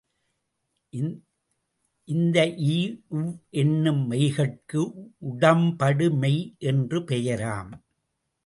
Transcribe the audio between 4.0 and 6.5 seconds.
மெய்கட்கு உடம்படு மெய்